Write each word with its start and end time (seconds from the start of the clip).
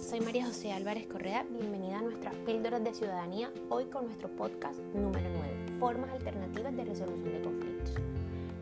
soy 0.00 0.20
María 0.20 0.46
José 0.46 0.72
Álvarez 0.72 1.06
Correa, 1.06 1.44
bienvenida 1.50 1.98
a 1.98 2.02
nuestras 2.02 2.34
píldoras 2.46 2.82
de 2.82 2.94
ciudadanía, 2.94 3.52
hoy 3.68 3.84
con 3.84 4.06
nuestro 4.06 4.30
podcast 4.30 4.78
número 4.94 5.28
9, 5.28 5.78
Formas 5.78 6.10
Alternativas 6.12 6.74
de 6.74 6.84
Resolución 6.86 7.34
de 7.34 7.42
Conflictos. 7.42 7.94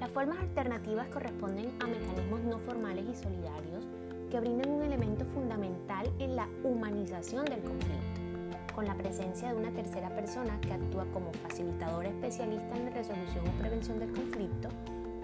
Las 0.00 0.10
formas 0.10 0.40
alternativas 0.40 1.06
corresponden 1.10 1.72
a 1.78 1.86
mecanismos 1.86 2.40
no 2.42 2.58
formales 2.58 3.04
y 3.08 3.14
solidarios 3.14 3.84
que 4.28 4.40
brindan 4.40 4.70
un 4.70 4.82
elemento 4.82 5.24
fundamental 5.26 6.10
en 6.18 6.34
la 6.34 6.48
humanización 6.64 7.44
del 7.44 7.60
conflicto, 7.60 8.74
con 8.74 8.84
la 8.84 8.94
presencia 8.94 9.52
de 9.52 9.56
una 9.56 9.70
tercera 9.70 10.08
persona 10.16 10.60
que 10.60 10.72
actúa 10.72 11.06
como 11.12 11.32
facilitadora 11.34 12.08
especialista 12.08 12.76
en 12.76 12.86
la 12.86 12.90
resolución 12.90 13.46
o 13.46 13.60
prevención 13.60 14.00
del 14.00 14.10
conflicto 14.10 14.68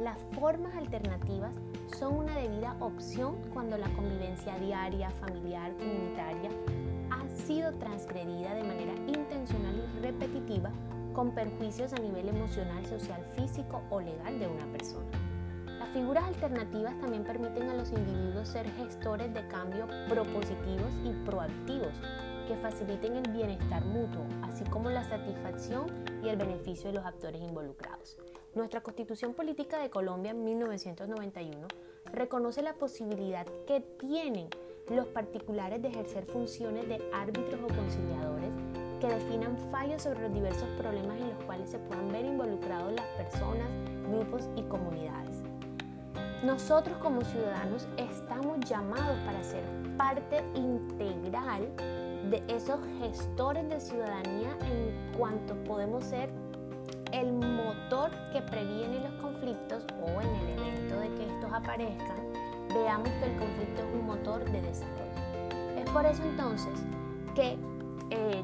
las 0.01 0.19
formas 0.32 0.75
alternativas 0.75 1.53
son 1.98 2.17
una 2.17 2.36
debida 2.36 2.75
opción 2.81 3.36
cuando 3.53 3.77
la 3.77 3.89
convivencia 3.90 4.57
diaria, 4.59 5.11
familiar, 5.11 5.73
comunitaria 5.76 6.50
ha 7.11 7.29
sido 7.29 7.73
transgredida 7.75 8.54
de 8.54 8.64
manera 8.64 8.95
intencional 9.07 9.75
y 9.76 10.00
repetitiva 10.00 10.71
con 11.13 11.32
perjuicios 11.35 11.93
a 11.93 11.96
nivel 11.96 12.29
emocional, 12.29 12.86
social, 12.86 13.23
físico 13.36 13.82
o 13.90 14.00
legal 14.00 14.39
de 14.39 14.46
una 14.46 14.64
persona. 14.73 15.11
Las 15.67 15.89
figuras 15.90 16.25
alternativas 16.25 16.98
también 17.01 17.25
permiten 17.25 17.68
a 17.68 17.75
los 17.75 17.90
individuos 17.90 18.48
ser 18.48 18.71
gestores 18.73 19.35
de 19.35 19.46
cambio 19.48 19.87
propositivos 20.09 20.93
y 21.04 21.12
proactivos 21.26 21.93
que 22.48 22.57
faciliten 22.57 23.17
el 23.17 23.31
bienestar 23.32 23.85
mutuo, 23.85 24.25
así 24.43 24.64
como 24.64 24.89
la 24.89 25.04
satisfacción 25.04 25.87
y 26.23 26.29
el 26.29 26.37
beneficio 26.37 26.90
de 26.90 26.96
los 26.96 27.04
actores 27.04 27.43
involucrados. 27.43 28.17
Nuestra 28.53 28.81
Constitución 28.81 29.32
Política 29.32 29.79
de 29.79 29.90
Colombia 29.90 30.32
en 30.32 30.45
1991 30.45 31.68
reconoce 32.12 32.62
la 32.62 32.75
posibilidad 32.75 33.47
que 33.64 33.81
tienen 33.81 34.48
los 34.89 35.06
particulares 35.06 35.81
de 35.81 35.87
ejercer 35.87 36.27
funciones 36.27 36.89
de 36.89 37.01
árbitros 37.12 37.61
o 37.62 37.69
conciliadores 37.69 38.51
que 39.01 39.06
definan 39.06 39.56
fallos 39.71 40.03
sobre 40.03 40.23
los 40.23 40.34
diversos 40.34 40.69
problemas 40.71 41.21
en 41.21 41.31
los 41.31 41.45
cuales 41.45 41.71
se 41.71 41.78
puedan 41.78 42.11
ver 42.11 42.25
involucrados 42.25 42.93
las 42.93 43.06
personas, 43.17 43.69
grupos 44.09 44.48
y 44.56 44.62
comunidades. 44.62 45.43
Nosotros 46.43 46.98
como 46.98 47.23
ciudadanos 47.23 47.87
estamos 47.98 48.59
llamados 48.69 49.17
para 49.27 49.45
ser 49.45 49.62
parte 49.97 50.43
integral 50.56 51.69
de 52.31 52.43
esos 52.48 52.81
gestores 52.98 53.69
de 53.69 53.81
ciudadanía 53.81 54.59
en 54.62 55.12
cuanto 55.17 55.55
podemos 55.62 56.03
ser 56.03 56.31
el 57.12 57.33
motor 57.33 58.11
que 58.33 58.42
previene 58.42 59.00
los 59.00 59.12
conflictos 59.20 59.84
o 60.03 60.20
en 60.20 60.28
el 60.28 60.58
evento 60.58 61.00
de 61.00 61.08
que 61.14 61.27
estos 61.27 61.53
aparezcan, 61.53 62.19
veamos 62.75 63.08
que 63.08 63.25
el 63.25 63.36
conflicto 63.36 63.83
es 63.83 63.94
un 63.94 64.06
motor 64.06 64.44
de 64.44 64.62
desarrollo. 64.62 65.00
Es 65.78 65.91
por 65.91 66.06
eso 66.06 66.22
entonces 66.22 66.72
que 67.34 67.56
eh, 68.11 68.42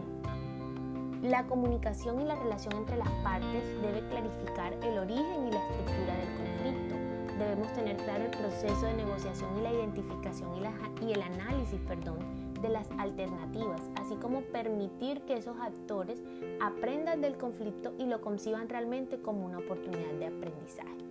la 1.22 1.46
comunicación 1.46 2.20
y 2.20 2.24
la 2.24 2.36
relación 2.36 2.74
entre 2.74 2.96
las 2.96 3.10
partes 3.22 3.82
debe 3.82 4.06
clarificar 4.08 4.72
el 4.74 4.98
origen 4.98 5.48
y 5.48 5.52
la 5.52 5.58
estructura 5.58 6.16
del 6.16 6.36
conflicto. 6.36 6.94
Debemos 7.38 7.72
tener 7.74 7.96
claro 7.98 8.24
el 8.24 8.30
proceso 8.30 8.86
de 8.86 8.94
negociación 8.94 9.58
y 9.58 9.62
la 9.62 9.72
identificación 9.72 10.50
y, 10.56 11.04
y 11.04 11.12
el 11.12 11.22
análisis, 11.22 11.80
perdón, 11.86 12.45
de 12.60 12.68
las 12.68 12.90
alternativas, 12.98 13.80
así 13.96 14.16
como 14.16 14.42
permitir 14.42 15.22
que 15.22 15.34
esos 15.34 15.58
actores 15.60 16.22
aprendan 16.60 17.20
del 17.20 17.36
conflicto 17.36 17.92
y 17.98 18.06
lo 18.06 18.20
conciban 18.20 18.68
realmente 18.68 19.18
como 19.20 19.46
una 19.46 19.58
oportunidad 19.58 20.12
de 20.18 20.26
aprendizaje. 20.26 21.06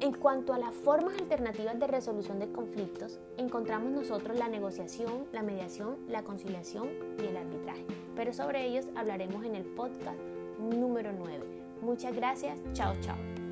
En 0.00 0.12
cuanto 0.12 0.52
a 0.52 0.58
las 0.58 0.74
formas 0.74 1.16
alternativas 1.18 1.78
de 1.78 1.86
resolución 1.86 2.38
de 2.38 2.52
conflictos, 2.52 3.18
encontramos 3.38 3.90
nosotros 3.90 4.38
la 4.38 4.48
negociación, 4.48 5.26
la 5.32 5.42
mediación, 5.42 5.96
la 6.08 6.22
conciliación 6.22 6.90
y 7.18 7.26
el 7.26 7.36
arbitraje. 7.38 7.86
Pero 8.14 8.34
sobre 8.34 8.66
ellos 8.66 8.86
hablaremos 8.96 9.44
en 9.46 9.54
el 9.54 9.64
podcast 9.64 10.20
número 10.58 11.10
9. 11.16 11.42
Muchas 11.80 12.14
gracias. 12.14 12.58
Chao, 12.74 12.94
chao. 13.00 13.43